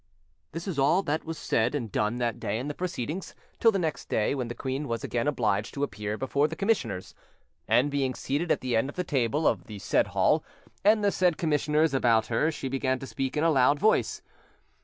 [0.51, 3.77] This is all that was said and done that day in the proceedings, till the
[3.77, 7.13] next day, when the queen was again obliged to appear before the commissioners.
[7.67, 10.43] And, being seated at the end of the table of the said hall,
[10.83, 14.23] and the said commissioners about her, she began to speak in a loud voice.